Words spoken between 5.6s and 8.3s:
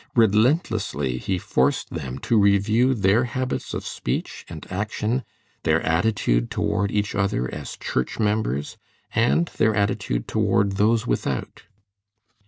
their attitude toward each other as church